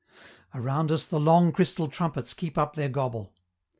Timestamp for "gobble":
2.89-3.35